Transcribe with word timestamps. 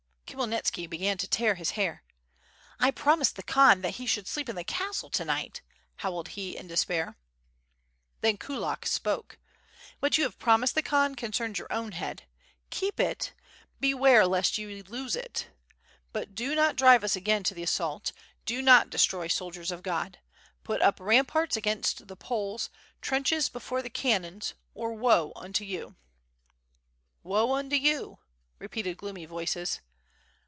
Khmyelnitski 0.31 0.89
began 0.89 1.17
to 1.17 1.27
tear 1.27 1.55
his 1.55 1.71
hair. 1.71 2.05
"I 2.79 2.89
promised 2.89 3.35
the 3.35 3.43
Khan 3.43 3.81
that 3.81 3.95
he 3.95 4.05
should 4.05 4.29
sleep 4.29 4.47
in 4.47 4.55
the 4.55 4.63
castle 4.63 5.09
to 5.09 5.25
night," 5.25 5.61
howled 5.97 6.29
he, 6.29 6.55
in 6.55 6.67
despair. 6.69 7.17
Then 8.21 8.37
Kulak 8.37 8.85
spoke: 8.85 9.37
"What 9.99 10.17
you 10.17 10.23
have 10.23 10.39
promised 10.39 10.75
the 10.75 10.81
Khan 10.81 11.15
concerns 11.15 11.59
your 11.59 11.67
own 11.69 11.91
head. 11.91 12.27
Keep 12.69 12.97
it. 12.97 13.33
Beware 13.81 14.25
lest 14.25 14.57
you 14.57 14.83
lose 14.85 15.17
it.... 15.17 15.47
But 16.13 16.33
do 16.33 16.55
not 16.55 16.77
drive 16.77 17.03
us 17.03 17.17
again 17.17 17.43
to 17.43 17.53
the 17.53 17.63
assault; 17.63 18.13
do 18.45 18.61
not 18.61 18.89
de 18.89 18.97
stroy 18.99 19.29
soldiers 19.29 19.69
of 19.69 19.83
God. 19.83 20.19
Put 20.63 20.81
up 20.81 21.01
ramparts 21.01 21.57
against 21.57 22.07
the 22.07 22.15
Poles, 22.15 22.69
trenihes 23.01 23.51
before 23.51 23.81
the 23.81 23.89
cannon, 23.89 24.41
or 24.73 24.93
woe 24.93 25.33
unto 25.35 25.65
you." 25.65 25.87
WITH 25.87 25.87
FIRE 25.89 25.89
AND 25.89 26.01
SWORD. 26.39 27.29
yij 27.29 27.29
Woe 27.49 27.53
unto 27.53 27.75
you!" 27.75 28.19
repeated 28.59 28.95
gloomy 28.95 29.25
voices. 29.25 29.81